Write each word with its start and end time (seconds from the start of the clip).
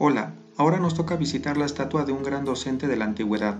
Hola, 0.00 0.32
ahora 0.56 0.78
nos 0.78 0.94
toca 0.94 1.16
visitar 1.16 1.56
la 1.56 1.66
estatua 1.66 2.04
de 2.04 2.12
un 2.12 2.22
gran 2.22 2.44
docente 2.44 2.86
de 2.86 2.94
la 2.94 3.04
antigüedad. 3.04 3.58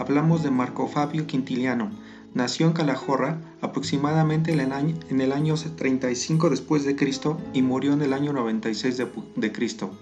Hablamos 0.00 0.42
de 0.42 0.50
Marco 0.50 0.88
Fabio 0.88 1.28
Quintiliano. 1.28 1.92
Nació 2.34 2.66
en 2.66 2.72
Calahorra 2.72 3.38
aproximadamente 3.60 4.52
en 4.52 5.20
el 5.20 5.32
año 5.32 5.54
35 5.54 6.50
después 6.50 6.84
de 6.84 6.96
Cristo 6.96 7.38
y 7.52 7.62
murió 7.62 7.92
en 7.92 8.02
el 8.02 8.14
año 8.14 8.32
96 8.32 9.00
de 9.36 9.52
Cristo. 9.52 9.92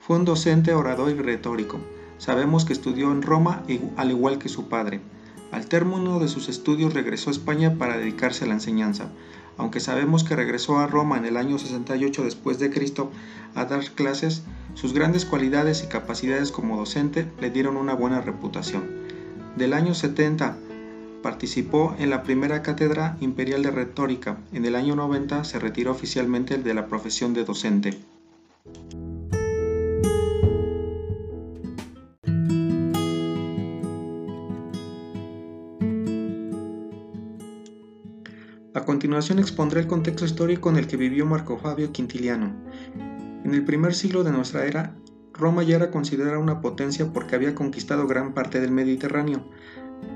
Fue 0.00 0.16
un 0.16 0.24
docente, 0.24 0.74
orador 0.74 1.12
y 1.12 1.14
retórico. 1.14 1.78
Sabemos 2.18 2.64
que 2.64 2.72
estudió 2.72 3.12
en 3.12 3.22
Roma 3.22 3.62
al 3.96 4.10
igual 4.10 4.38
que 4.38 4.48
su 4.48 4.68
padre. 4.68 5.00
Al 5.52 5.66
término 5.66 6.18
de 6.18 6.26
sus 6.26 6.48
estudios 6.48 6.92
regresó 6.92 7.30
a 7.30 7.34
España 7.34 7.78
para 7.78 7.98
dedicarse 7.98 8.46
a 8.46 8.48
la 8.48 8.54
enseñanza 8.54 9.12
aunque 9.56 9.80
sabemos 9.80 10.24
que 10.24 10.36
regresó 10.36 10.78
a 10.78 10.86
Roma 10.86 11.16
en 11.16 11.26
el 11.26 11.36
año 11.36 11.58
68 11.58 12.24
después 12.24 12.58
de 12.58 12.70
Cristo 12.70 13.10
a 13.54 13.64
dar 13.64 13.84
clases, 13.92 14.42
sus 14.74 14.92
grandes 14.92 15.24
cualidades 15.24 15.82
y 15.84 15.86
capacidades 15.86 16.50
como 16.50 16.76
docente 16.76 17.26
le 17.40 17.50
dieron 17.50 17.76
una 17.76 17.94
buena 17.94 18.20
reputación. 18.20 18.84
Del 19.56 19.72
año 19.72 19.94
70 19.94 20.56
participó 21.22 21.96
en 21.98 22.10
la 22.10 22.22
primera 22.22 22.62
cátedra 22.62 23.16
imperial 23.20 23.62
de 23.62 23.70
retórica. 23.70 24.36
En 24.52 24.66
el 24.66 24.74
año 24.74 24.94
90 24.94 25.44
se 25.44 25.58
retiró 25.58 25.92
oficialmente 25.92 26.58
de 26.58 26.74
la 26.74 26.86
profesión 26.86 27.32
de 27.32 27.44
docente. 27.44 27.98
A 38.74 38.84
continuación 38.84 39.38
expondré 39.38 39.80
el 39.80 39.86
contexto 39.86 40.24
histórico 40.24 40.68
en 40.68 40.76
el 40.76 40.88
que 40.88 40.96
vivió 40.96 41.24
Marco 41.24 41.56
Fabio 41.56 41.92
Quintiliano. 41.92 42.52
En 43.44 43.54
el 43.54 43.64
primer 43.64 43.94
siglo 43.94 44.24
de 44.24 44.32
nuestra 44.32 44.64
era, 44.64 44.96
Roma 45.34 45.62
ya 45.62 45.76
era 45.76 45.90
considerada 45.90 46.38
una 46.38 46.60
potencia 46.60 47.12
porque 47.12 47.34
había 47.34 47.54
conquistado 47.54 48.06
gran 48.06 48.32
parte 48.32 48.60
del 48.60 48.70
Mediterráneo. 48.70 49.48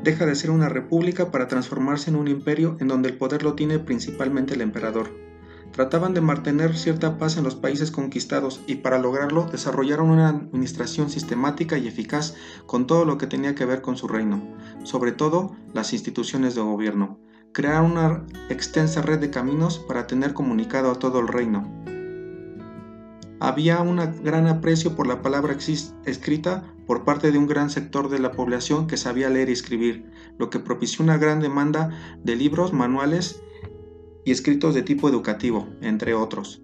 Deja 0.02 0.24
de 0.26 0.34
ser 0.34 0.50
una 0.50 0.68
república 0.68 1.30
para 1.30 1.46
transformarse 1.46 2.10
en 2.10 2.16
un 2.16 2.28
imperio 2.28 2.76
en 2.80 2.88
donde 2.88 3.10
el 3.10 3.18
poder 3.18 3.42
lo 3.42 3.54
tiene 3.54 3.78
principalmente 3.78 4.54
el 4.54 4.62
emperador. 4.62 5.10
Trataban 5.72 6.14
de 6.14 6.22
mantener 6.22 6.76
cierta 6.76 7.18
paz 7.18 7.36
en 7.36 7.44
los 7.44 7.54
países 7.54 7.90
conquistados 7.90 8.62
y 8.66 8.76
para 8.76 8.98
lograrlo 8.98 9.44
desarrollaron 9.44 10.08
una 10.08 10.30
administración 10.30 11.10
sistemática 11.10 11.76
y 11.76 11.86
eficaz 11.86 12.34
con 12.66 12.86
todo 12.86 13.04
lo 13.04 13.18
que 13.18 13.26
tenía 13.26 13.54
que 13.54 13.66
ver 13.66 13.82
con 13.82 13.96
su 13.98 14.08
reino, 14.08 14.42
sobre 14.84 15.12
todo 15.12 15.54
las 15.74 15.92
instituciones 15.92 16.54
de 16.54 16.62
gobierno 16.62 17.20
crear 17.52 17.82
una 17.82 18.24
extensa 18.50 19.02
red 19.02 19.18
de 19.18 19.30
caminos 19.30 19.78
para 19.78 20.06
tener 20.06 20.32
comunicado 20.32 20.92
a 20.92 20.98
todo 20.98 21.18
el 21.18 21.28
reino. 21.28 21.97
Había 23.40 23.80
un 23.80 23.96
gran 24.22 24.46
aprecio 24.48 24.96
por 24.96 25.06
la 25.06 25.22
palabra 25.22 25.56
escrita 26.06 26.74
por 26.86 27.04
parte 27.04 27.30
de 27.30 27.38
un 27.38 27.46
gran 27.46 27.70
sector 27.70 28.08
de 28.08 28.18
la 28.18 28.32
población 28.32 28.86
que 28.86 28.96
sabía 28.96 29.30
leer 29.30 29.48
y 29.48 29.52
escribir, 29.52 30.10
lo 30.38 30.50
que 30.50 30.58
propició 30.58 31.04
una 31.04 31.18
gran 31.18 31.40
demanda 31.40 32.18
de 32.24 32.34
libros, 32.34 32.72
manuales 32.72 33.40
y 34.24 34.32
escritos 34.32 34.74
de 34.74 34.82
tipo 34.82 35.08
educativo, 35.08 35.68
entre 35.82 36.14
otros. 36.14 36.62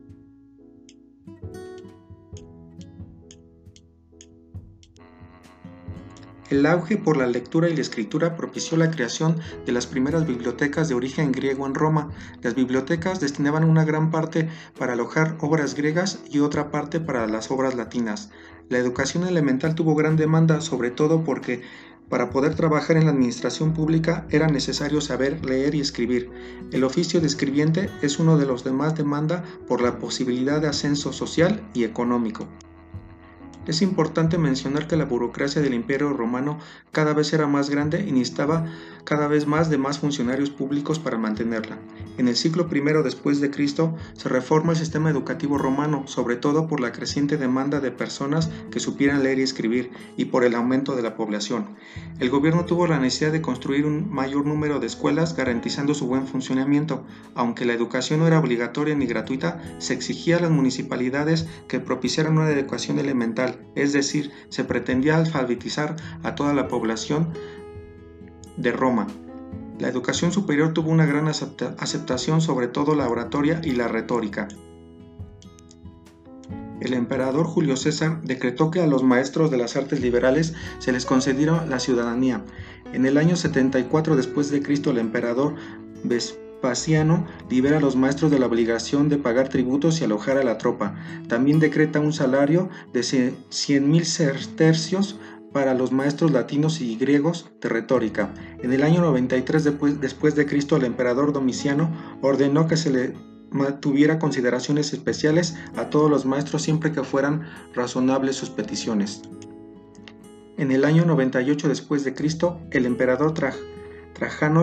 El 6.51 6.67
auge 6.67 6.99
por 6.99 7.17
la 7.17 7.27
lectura 7.27 7.71
y 7.71 7.75
la 7.75 7.81
escritura 7.81 8.37
propició 8.37 8.77
la 8.77 8.91
creación 8.91 9.41
de 9.65 9.73
las 9.73 9.87
primeras 9.87 10.27
bibliotecas 10.27 10.89
de 10.89 10.95
origen 10.95 11.33
griego 11.33 11.67
en 11.67 11.75
Roma. 11.75 12.11
Las 12.43 12.55
bibliotecas 12.55 13.19
destinaban 13.19 13.65
una 13.65 13.85
gran 13.85 14.11
parte 14.11 14.51
para 14.79 14.93
alojar 14.93 15.39
obras 15.41 15.75
griegas 15.75 16.21
y 16.31 16.41
otra 16.41 16.71
parte 16.71 17.01
para 17.01 17.27
las 17.27 17.51
obras 17.51 17.75
latinas. 17.75 18.31
La 18.69 18.77
educación 18.79 19.27
elemental 19.27 19.75
tuvo 19.75 19.95
gran 19.95 20.17
demanda, 20.17 20.61
sobre 20.61 20.91
todo 20.91 21.25
porque 21.25 21.63
para 22.11 22.29
poder 22.29 22.55
trabajar 22.55 22.99
en 22.99 23.07
la 23.07 23.13
administración 23.13 23.73
pública 23.73 24.27
era 24.29 24.47
necesario 24.47 25.01
saber 25.01 25.45
leer 25.45 25.75
y 25.75 25.81
escribir. 25.81 26.31
El 26.73 26.85
oficio 26.85 27.21
de 27.21 27.27
escribiente 27.27 27.91
es 28.03 28.19
uno 28.19 28.37
de 28.37 28.45
los 28.45 28.65
de 28.65 28.73
más 28.73 28.95
demanda 28.95 29.45
por 29.67 29.81
la 29.81 29.99
posibilidad 29.99 30.61
de 30.61 30.69
ascenso 30.69 31.13
social 31.13 31.67
y 31.73 31.85
económico. 31.85 32.47
Es 33.67 33.81
importante 33.81 34.37
mencionar 34.37 34.87
que 34.87 34.97
la 34.97 35.07
burocracia 35.07 35.63
del 35.63 35.75
Imperio 35.75 36.13
romano 36.13 36.59
cada 36.93 37.15
vez 37.15 37.33
era 37.33 37.47
más 37.47 37.71
grande 37.71 38.05
y 38.07 38.13
necesitaba 38.13 38.67
cada 39.05 39.27
vez 39.27 39.47
más 39.47 39.71
de 39.71 39.79
más 39.79 39.99
funcionarios 39.99 40.51
públicos 40.51 40.99
para 40.99 41.19
mantenerla. 41.19 41.79
En 42.17 42.29
el 42.29 42.37
siglo 42.37 42.69
I 42.73 42.81
después 43.03 43.41
de 43.41 43.51
Cristo 43.51 43.95
se 44.15 44.29
reforma 44.29 44.73
el 44.73 44.79
sistema 44.79 45.11
educativo 45.11 45.59
romano, 45.59 46.05
sobre 46.07 46.37
todo 46.37 46.69
por 46.69 46.81
la 46.81 46.93
creciente 46.93 47.37
demanda 47.37 47.81
de 47.81 47.91
personas 47.91 48.51
que 48.71 48.81
supieran 48.81 49.23
leer 49.23 49.39
y 49.39 49.43
escribir 49.43 49.91
y 50.17 50.27
por 50.27 50.45
el 50.45 50.55
aumento 50.55 50.95
de 50.95 51.03
la 51.03 51.17
población. 51.17 51.67
El 52.21 52.31
gobierno 52.31 52.65
tuvo 52.65 52.87
la 52.87 52.99
necesidad 52.99 53.33
de 53.33 53.43
construir 53.43 53.87
un 53.87 54.13
mayor 54.13 54.47
número 54.47 54.79
de 54.79 54.87
escuelas 54.87 55.37
garantizando 55.37 55.95
su 55.95 56.07
buen 56.07 56.27
funcionamiento. 56.27 57.05
Aunque 57.35 57.65
la 57.65 57.73
educación 57.73 58.21
no 58.21 58.27
era 58.27 58.39
obligatoria 58.39 58.95
ni 58.95 59.07
gratuita, 59.07 59.61
se 59.79 59.95
exigía 59.95 60.37
a 60.37 60.41
las 60.41 60.51
municipalidades 60.51 61.47
que 61.69 61.81
propiciaran 61.81 62.39
una 62.39 62.51
educación 62.51 62.99
elemental, 62.99 63.54
es 63.75 63.93
decir, 63.93 64.31
se 64.49 64.65
pretendía 64.65 65.17
alfabetizar 65.17 65.97
a 66.23 66.35
toda 66.35 66.55
la 66.55 66.69
población 66.69 67.33
de 68.57 68.73
Roma. 68.73 69.07
La 69.79 69.89
educación 69.89 70.31
superior 70.33 70.73
tuvo 70.73 70.91
una 70.91 71.07
gran 71.07 71.27
aceptación, 71.27 72.41
sobre 72.41 72.69
todo 72.69 72.95
la 72.95 73.09
oratoria 73.09 73.61
y 73.65 73.73
la 73.73 73.89
retórica. 73.89 74.49
El 76.81 76.93
emperador 76.93 77.47
Julio 77.47 77.77
César 77.77 78.21
decretó 78.23 78.71
que 78.71 78.81
a 78.81 78.87
los 78.87 79.03
maestros 79.03 79.51
de 79.51 79.57
las 79.57 79.75
artes 79.75 80.01
liberales 80.01 80.55
se 80.79 80.93
les 80.93 81.07
concediera 81.07 81.65
la 81.67 81.81
ciudadanía. 81.81 82.45
En 82.93 83.07
el 83.07 83.17
año 83.17 83.37
74 83.37 84.17
después 84.17 84.51
de 84.51 84.59
el 84.91 84.99
emperador 84.99 85.55
Vespasiano 86.65 87.27
libera 87.51 87.77
a 87.77 87.81
los 87.81 87.95
maestros 87.95 88.31
de 88.31 88.39
la 88.39 88.47
obligación 88.47 89.11
de 89.11 89.19
pagar 89.19 89.51
tributos 89.51 90.01
y 90.01 90.05
alojar 90.05 90.39
a 90.39 90.43
la 90.43 90.57
tropa. 90.57 90.95
También 91.29 91.61
decreta 91.61 92.01
un 92.01 92.15
salario 92.15 92.71
de 92.91 93.01
100.000 93.01 94.57
tercios 94.57 95.21
para 95.53 95.75
los 95.75 95.93
maestros 95.93 96.33
latinos 96.33 96.81
y 96.81 96.97
griegos 96.97 97.51
de 97.61 97.69
retórica. 97.69 98.33
En 98.63 98.73
el 98.73 98.83
año 98.83 99.03
93 99.03 99.63
después, 100.01 100.35
de 100.35 100.47
Cristo, 100.47 100.77
el 100.77 100.85
emperador 100.85 101.35
Domiciano 101.35 101.93
ordenó 102.23 102.67
que 102.67 102.79
se 102.79 102.91
le 102.91 103.13
tuviera 103.81 104.19
consideraciones 104.19 104.95
especiales 104.95 105.57
a 105.77 105.91
todos 105.91 106.09
los 106.11 106.25
maestros 106.25 106.63
siempre 106.63 106.93
que 106.93 107.05
fueran 107.05 107.43
razonables 107.75 108.37
sus 108.37 108.49
peticiones. 108.49 109.21
En 110.57 110.71
el 110.71 110.87
año 110.87 111.05
98 111.05 111.69
después 111.69 112.05
de 112.05 112.15
Cristo, 112.15 112.59
el 112.71 112.87
emperador 112.87 113.35
Trajano 113.35 113.75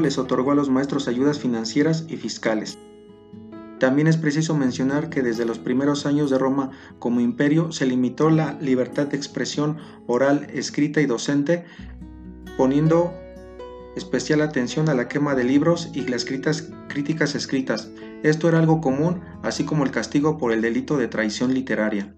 les 0.02 0.18
otorgó 0.18 0.52
a 0.52 0.56
los 0.56 0.70
maestros 0.70 1.08
ayudas 1.08 1.40
financieras 1.40 2.06
y 2.08 2.18
fiscales. 2.18 2.78
También 3.80 4.08
es 4.08 4.18
preciso 4.18 4.56
mencionar 4.56 5.10
que 5.10 5.24
desde 5.24 5.44
los 5.44 5.58
primeros 5.58 6.06
años 6.06 6.30
de 6.30 6.38
Roma 6.38 6.70
como 7.00 7.20
imperio 7.20 7.72
se 7.72 7.88
limitó 7.88 8.30
la 8.30 8.54
libertad 8.62 9.08
de 9.08 9.18
expresión 9.18 9.78
oral, 10.06 10.48
escrita 10.54 11.02
y 11.02 11.08
docente, 11.08 11.66
poniendo 12.58 13.12
especial 13.96 14.42
atención 14.42 14.88
a 14.88 14.94
la 14.94 15.08
quema 15.08 15.34
de 15.34 15.44
libros 15.44 15.90
y 15.94 16.02
las 16.02 16.26
críticas 16.26 17.36
escritas. 17.36 17.90
Esto 18.22 18.50
era 18.50 18.60
algo 18.60 18.82
común, 18.82 19.22
así 19.42 19.66
como 19.66 19.84
el 19.84 19.90
castigo 19.92 20.38
por 20.38 20.52
el 20.54 20.62
delito 20.62 20.98
de 20.98 21.08
traición 21.08 21.54
literaria. 21.54 22.14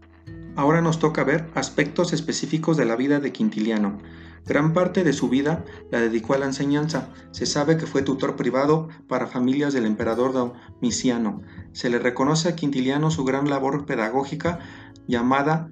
Ahora 0.55 0.81
nos 0.81 0.99
toca 0.99 1.23
ver 1.23 1.49
aspectos 1.55 2.11
específicos 2.11 2.75
de 2.75 2.85
la 2.85 2.97
vida 2.97 3.19
de 3.19 3.31
Quintiliano. 3.31 3.99
Gran 4.45 4.73
parte 4.73 5.03
de 5.03 5.13
su 5.13 5.29
vida 5.29 5.63
la 5.91 5.99
dedicó 5.99 6.33
a 6.33 6.37
la 6.37 6.45
enseñanza. 6.45 7.09
Se 7.31 7.45
sabe 7.45 7.77
que 7.77 7.87
fue 7.87 8.01
tutor 8.01 8.35
privado 8.35 8.89
para 9.07 9.27
familias 9.27 9.73
del 9.73 9.85
emperador 9.85 10.33
Domiciano. 10.33 11.41
Se 11.71 11.89
le 11.89 11.99
reconoce 11.99 12.49
a 12.49 12.55
Quintiliano 12.55 13.09
su 13.09 13.23
gran 13.23 13.49
labor 13.49 13.85
pedagógica 13.85 14.59
llamada 15.07 15.69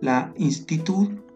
la 0.00 0.32
Institut 0.36 1.28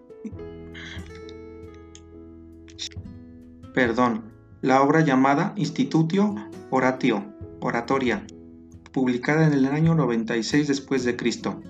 Perdón, 3.75 4.25
la 4.61 4.83
obra 4.83 5.01
llamada 5.01 5.55
Institutio 5.57 6.35
Oratio, 6.69 7.25
Oratoria, 7.61 8.27
publicada 8.93 9.47
en 9.47 9.55
el 9.55 9.65
año 9.65 9.95
96 9.95 10.69
después 10.69 11.05
de 11.05 11.17
Cristo. 11.17 11.63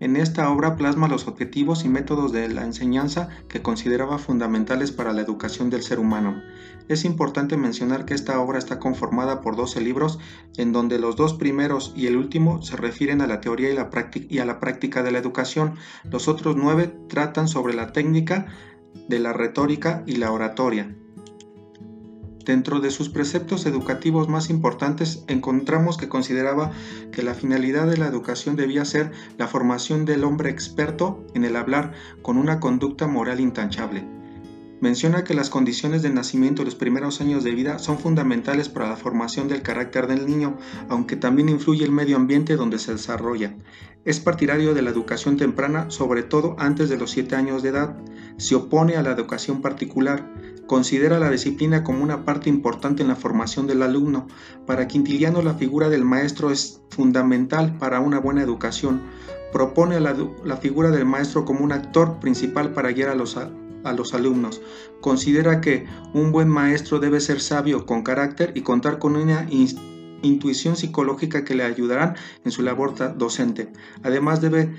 En 0.00 0.14
esta 0.14 0.48
obra 0.50 0.76
plasma 0.76 1.08
los 1.08 1.26
objetivos 1.26 1.84
y 1.84 1.88
métodos 1.88 2.30
de 2.30 2.48
la 2.48 2.62
enseñanza 2.62 3.30
que 3.48 3.62
consideraba 3.62 4.18
fundamentales 4.18 4.92
para 4.92 5.12
la 5.12 5.22
educación 5.22 5.70
del 5.70 5.82
ser 5.82 5.98
humano. 5.98 6.40
Es 6.86 7.04
importante 7.04 7.56
mencionar 7.56 8.04
que 8.04 8.14
esta 8.14 8.38
obra 8.38 8.58
está 8.58 8.78
conformada 8.78 9.40
por 9.40 9.56
12 9.56 9.80
libros, 9.80 10.20
en 10.56 10.72
donde 10.72 11.00
los 11.00 11.16
dos 11.16 11.34
primeros 11.34 11.92
y 11.96 12.06
el 12.06 12.16
último 12.16 12.62
se 12.62 12.76
refieren 12.76 13.20
a 13.20 13.26
la 13.26 13.40
teoría 13.40 13.70
y, 13.70 13.74
la 13.74 13.90
a 14.42 14.44
la 14.46 14.60
práctica 14.60 15.02
de 15.02 15.10
la 15.10 15.18
educación. 15.18 15.74
Los 16.04 16.28
otros 16.28 16.54
nueve 16.54 16.94
tratan 17.08 17.48
sobre 17.48 17.74
la 17.74 17.92
técnica 17.92 18.46
de 19.08 19.18
la 19.18 19.32
retórica 19.32 20.04
y 20.06 20.16
la 20.16 20.30
oratoria. 20.30 20.94
Dentro 22.48 22.80
de 22.80 22.90
sus 22.90 23.10
preceptos 23.10 23.66
educativos 23.66 24.30
más 24.30 24.48
importantes 24.48 25.22
encontramos 25.28 25.98
que 25.98 26.08
consideraba 26.08 26.72
que 27.12 27.22
la 27.22 27.34
finalidad 27.34 27.86
de 27.86 27.98
la 27.98 28.06
educación 28.06 28.56
debía 28.56 28.86
ser 28.86 29.12
la 29.36 29.48
formación 29.48 30.06
del 30.06 30.24
hombre 30.24 30.48
experto 30.48 31.26
en 31.34 31.44
el 31.44 31.56
hablar 31.56 31.92
con 32.22 32.38
una 32.38 32.58
conducta 32.58 33.06
moral 33.06 33.40
intachable. 33.40 34.17
Menciona 34.80 35.24
que 35.24 35.34
las 35.34 35.50
condiciones 35.50 36.02
de 36.02 36.10
nacimiento 36.10 36.62
y 36.62 36.64
los 36.64 36.76
primeros 36.76 37.20
años 37.20 37.42
de 37.42 37.50
vida 37.50 37.80
son 37.80 37.98
fundamentales 37.98 38.68
para 38.68 38.88
la 38.88 38.96
formación 38.96 39.48
del 39.48 39.62
carácter 39.62 40.06
del 40.06 40.24
niño, 40.24 40.56
aunque 40.88 41.16
también 41.16 41.48
influye 41.48 41.84
el 41.84 41.90
medio 41.90 42.14
ambiente 42.14 42.54
donde 42.54 42.78
se 42.78 42.92
desarrolla. 42.92 43.56
Es 44.04 44.20
partidario 44.20 44.74
de 44.74 44.82
la 44.82 44.90
educación 44.90 45.36
temprana, 45.36 45.90
sobre 45.90 46.22
todo 46.22 46.54
antes 46.58 46.88
de 46.88 46.96
los 46.96 47.10
7 47.10 47.34
años 47.34 47.64
de 47.64 47.70
edad. 47.70 47.96
Se 48.36 48.54
opone 48.54 48.96
a 48.96 49.02
la 49.02 49.10
educación 49.10 49.62
particular. 49.62 50.32
Considera 50.68 51.18
la 51.18 51.30
disciplina 51.30 51.82
como 51.82 52.04
una 52.04 52.24
parte 52.24 52.48
importante 52.48 53.02
en 53.02 53.08
la 53.08 53.16
formación 53.16 53.66
del 53.66 53.82
alumno. 53.82 54.28
Para 54.64 54.86
Quintiliano 54.86 55.42
la 55.42 55.54
figura 55.54 55.88
del 55.88 56.04
maestro 56.04 56.52
es 56.52 56.80
fundamental 56.90 57.76
para 57.78 57.98
una 57.98 58.20
buena 58.20 58.42
educación. 58.42 59.02
Propone 59.52 59.98
la, 59.98 60.16
la 60.44 60.56
figura 60.56 60.90
del 60.92 61.04
maestro 61.04 61.44
como 61.44 61.64
un 61.64 61.72
actor 61.72 62.20
principal 62.20 62.72
para 62.72 62.92
guiar 62.92 63.08
a 63.08 63.14
los 63.16 63.36
a 63.84 63.92
los 63.92 64.14
alumnos. 64.14 64.60
Considera 65.00 65.60
que 65.60 65.86
un 66.14 66.32
buen 66.32 66.48
maestro 66.48 66.98
debe 66.98 67.20
ser 67.20 67.40
sabio, 67.40 67.86
con 67.86 68.02
carácter 68.02 68.52
y 68.54 68.62
contar 68.62 68.98
con 68.98 69.16
una 69.16 69.46
intuición 70.22 70.76
psicológica 70.76 71.44
que 71.44 71.54
le 71.54 71.64
ayudarán 71.64 72.16
en 72.44 72.50
su 72.50 72.62
labor 72.62 72.94
docente. 73.16 73.72
Además 74.02 74.40
debe 74.40 74.74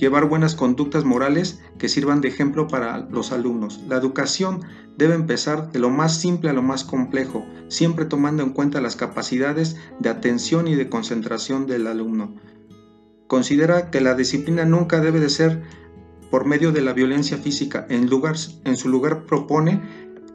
llevar 0.00 0.24
buenas 0.24 0.54
conductas 0.54 1.04
morales 1.04 1.60
que 1.78 1.88
sirvan 1.88 2.22
de 2.22 2.28
ejemplo 2.28 2.68
para 2.68 2.98
los 3.10 3.32
alumnos. 3.32 3.80
La 3.86 3.96
educación 3.96 4.62
debe 4.96 5.14
empezar 5.14 5.70
de 5.72 5.78
lo 5.78 5.90
más 5.90 6.18
simple 6.18 6.48
a 6.48 6.54
lo 6.54 6.62
más 6.62 6.84
complejo, 6.84 7.44
siempre 7.68 8.06
tomando 8.06 8.42
en 8.42 8.50
cuenta 8.50 8.80
las 8.80 8.96
capacidades 8.96 9.76
de 9.98 10.08
atención 10.08 10.68
y 10.68 10.74
de 10.74 10.88
concentración 10.88 11.66
del 11.66 11.86
alumno. 11.86 12.34
Considera 13.26 13.90
que 13.90 14.00
la 14.00 14.14
disciplina 14.14 14.64
nunca 14.64 15.00
debe 15.00 15.20
de 15.20 15.28
ser 15.28 15.62
por 16.30 16.46
medio 16.46 16.72
de 16.72 16.80
la 16.80 16.92
violencia 16.92 17.36
física. 17.36 17.86
En, 17.88 18.08
lugar, 18.08 18.36
en 18.64 18.76
su 18.76 18.88
lugar 18.88 19.24
propone 19.26 19.80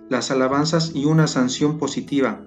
las 0.10 0.32
alabanzas 0.32 0.92
y 0.94 1.06
una 1.06 1.28
sanción 1.28 1.78
positiva. 1.78 2.42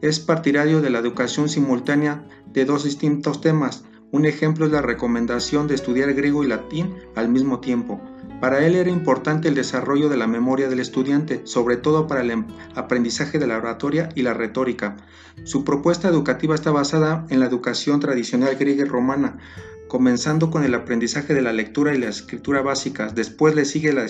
Es 0.00 0.20
partidario 0.20 0.80
de 0.80 0.90
la 0.90 0.98
educación 0.98 1.48
simultánea 1.48 2.26
de 2.52 2.64
dos 2.64 2.84
distintos 2.84 3.40
temas. 3.40 3.84
Un 4.10 4.26
ejemplo 4.26 4.66
es 4.66 4.72
la 4.72 4.82
recomendación 4.82 5.66
de 5.66 5.74
estudiar 5.74 6.12
griego 6.14 6.44
y 6.44 6.48
latín 6.48 6.94
al 7.16 7.28
mismo 7.28 7.60
tiempo. 7.60 8.00
Para 8.40 8.66
él 8.66 8.74
era 8.74 8.90
importante 8.90 9.48
el 9.48 9.54
desarrollo 9.54 10.08
de 10.08 10.16
la 10.16 10.26
memoria 10.26 10.68
del 10.68 10.80
estudiante, 10.80 11.40
sobre 11.44 11.76
todo 11.76 12.06
para 12.06 12.20
el 12.20 12.30
em, 12.30 12.46
aprendizaje 12.74 13.38
de 13.38 13.46
la 13.46 13.56
oratoria 13.56 14.10
y 14.14 14.22
la 14.22 14.34
retórica. 14.34 14.96
Su 15.44 15.64
propuesta 15.64 16.08
educativa 16.08 16.54
está 16.54 16.70
basada 16.70 17.26
en 17.30 17.40
la 17.40 17.46
educación 17.46 18.00
tradicional 18.00 18.54
griega 18.56 18.82
y 18.82 18.88
romana, 18.88 19.38
comenzando 19.88 20.50
con 20.50 20.64
el 20.64 20.74
aprendizaje 20.74 21.34
de 21.34 21.42
la 21.42 21.52
lectura 21.52 21.94
y 21.94 21.98
la 21.98 22.08
escritura 22.08 22.62
básicas. 22.62 23.14
Después 23.14 23.54
le 23.54 23.64
sigue 23.64 23.92
la, 23.92 24.06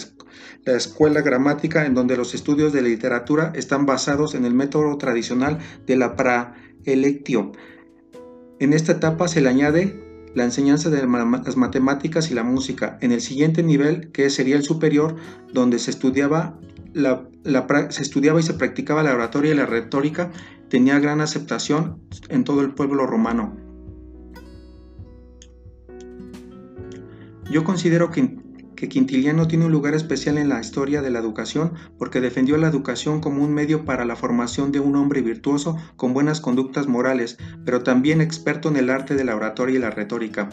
escuela 0.66 1.20
gramática, 1.20 1.86
en 1.86 1.94
donde 1.94 2.16
los 2.16 2.34
estudios 2.34 2.72
de 2.72 2.82
literatura 2.82 3.52
están 3.54 3.86
basados 3.86 4.34
en 4.34 4.44
el 4.44 4.54
método 4.54 4.96
tradicional 4.98 5.58
de 5.86 5.96
la 5.96 6.16
praelectio. 6.16 7.52
En 8.60 8.72
esta 8.72 8.92
etapa 8.92 9.28
se 9.28 9.40
le 9.40 9.48
añade 9.48 10.00
la 10.34 10.44
enseñanza 10.44 10.90
de 10.90 11.06
las 11.06 11.56
matemáticas 11.56 12.30
y 12.30 12.34
la 12.34 12.42
música. 12.42 12.98
En 13.00 13.12
el 13.12 13.20
siguiente 13.20 13.62
nivel, 13.62 14.10
que 14.10 14.30
sería 14.30 14.56
el 14.56 14.64
superior, 14.64 15.16
donde 15.52 15.78
se 15.78 15.90
estudiaba, 15.90 16.58
se 16.94 18.02
estudiaba 18.02 18.40
y 18.40 18.42
se 18.42 18.54
practicaba 18.54 19.02
la 19.02 19.14
oratoria 19.14 19.52
y 19.52 19.56
la 19.56 19.66
retórica, 19.66 20.30
tenía 20.68 20.98
gran 20.98 21.20
aceptación 21.20 22.00
en 22.28 22.44
todo 22.44 22.62
el 22.62 22.74
pueblo 22.74 23.06
romano. 23.06 23.63
Yo 27.54 27.62
considero 27.62 28.10
que, 28.10 28.36
Quintiliano 28.88 29.46
tiene 29.46 29.64
un 29.64 29.70
lugar 29.70 29.94
especial 29.94 30.38
en 30.38 30.48
la 30.48 30.60
historia 30.60 31.02
de 31.02 31.10
la 31.12 31.20
educación 31.20 31.74
porque 31.96 32.20
defendió 32.20 32.56
la 32.56 32.66
educación 32.66 33.20
como 33.20 33.44
un 33.44 33.54
medio 33.54 33.84
para 33.84 34.04
la 34.04 34.16
formación 34.16 34.72
de 34.72 34.80
un 34.80 34.96
hombre 34.96 35.22
virtuoso 35.22 35.76
con 35.94 36.12
buenas 36.12 36.40
conductas 36.40 36.88
morales, 36.88 37.38
pero 37.64 37.84
también 37.84 38.20
experto 38.20 38.68
en 38.68 38.76
el 38.76 38.90
arte 38.90 39.14
de 39.14 39.22
la 39.22 39.36
oratoria 39.36 39.76
y 39.76 39.78
la 39.78 39.90
retórica. 39.90 40.48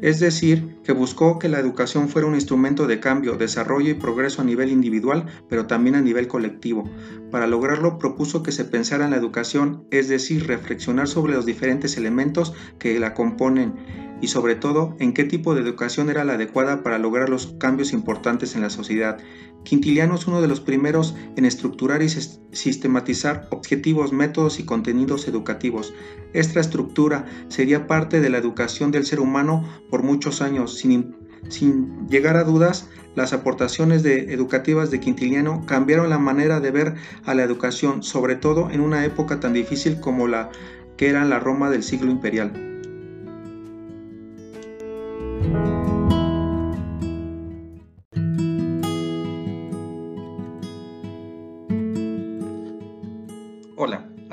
Es 0.00 0.20
decir, 0.20 0.76
que 0.84 0.92
buscó 0.92 1.40
que 1.40 1.48
la 1.48 1.58
educación 1.58 2.08
fuera 2.08 2.28
un 2.28 2.36
instrumento 2.36 2.86
de 2.86 3.00
cambio, 3.00 3.36
desarrollo 3.36 3.90
y 3.90 3.94
progreso 3.94 4.40
a 4.40 4.44
nivel 4.44 4.70
individual, 4.70 5.26
pero 5.48 5.66
también 5.66 5.96
a 5.96 6.00
nivel 6.00 6.28
colectivo. 6.28 6.88
Para 7.32 7.48
lograrlo 7.48 7.98
propuso 7.98 8.44
que 8.44 8.52
se 8.52 8.64
pensara 8.64 9.06
en 9.06 9.10
la 9.10 9.16
educación, 9.16 9.88
es 9.90 10.08
decir, 10.08 10.46
reflexionar 10.46 11.08
sobre 11.08 11.34
los 11.34 11.46
diferentes 11.46 11.96
elementos 11.96 12.54
que 12.78 13.00
la 13.00 13.12
componen 13.12 13.74
y 14.20 14.28
sobre 14.28 14.56
todo 14.56 14.96
en 14.98 15.12
qué 15.12 15.24
tipo 15.24 15.54
de 15.54 15.62
educación 15.62 16.10
era 16.10 16.24
la 16.24 16.34
adecuada 16.34 16.82
para 16.82 16.98
lograr 16.98 17.28
los 17.28 17.54
cambios 17.58 17.92
importantes 17.92 18.54
en 18.54 18.62
la 18.62 18.70
sociedad. 18.70 19.18
Quintiliano 19.64 20.14
es 20.14 20.26
uno 20.26 20.40
de 20.40 20.48
los 20.48 20.60
primeros 20.60 21.14
en 21.36 21.44
estructurar 21.44 22.02
y 22.02 22.08
sistematizar 22.08 23.48
objetivos, 23.50 24.12
métodos 24.12 24.60
y 24.60 24.64
contenidos 24.64 25.28
educativos. 25.28 25.92
Esta 26.32 26.60
estructura 26.60 27.26
sería 27.48 27.86
parte 27.86 28.20
de 28.20 28.30
la 28.30 28.38
educación 28.38 28.90
del 28.90 29.04
ser 29.04 29.20
humano 29.20 29.68
por 29.90 30.02
muchos 30.02 30.40
años. 30.40 30.78
Sin, 30.78 31.14
llegar 32.08 32.36
a 32.36 32.44
dudas, 32.44 32.88
las 33.14 33.32
aportaciones 33.32 34.02
de, 34.02 34.32
educativas 34.32 34.90
de 34.90 35.00
Quintiliano 35.00 35.64
cambiaron 35.66 36.08
la 36.08 36.18
manera 36.18 36.60
de 36.60 36.70
ver 36.70 36.94
a 37.24 37.34
la 37.34 37.42
educación, 37.42 38.02
sobre 38.02 38.36
todo 38.36 38.70
en 38.70 38.80
una 38.80 39.04
época 39.04 39.40
tan 39.40 39.52
difícil 39.52 40.00
como 40.00 40.28
la 40.28 40.50
que 40.96 41.08
era 41.08 41.24
la 41.24 41.38
Roma 41.38 41.70
del 41.70 41.82
siglo 41.82 42.10
imperial. 42.10 42.67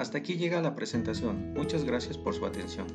Hasta 0.05 0.19
aquí 0.19 0.35
llega 0.35 0.61
la 0.61 0.75
presentación. 0.75 1.53
Muchas 1.53 1.83
gracias 1.83 2.15
por 2.15 2.35
su 2.35 2.45
atención. 2.45 2.85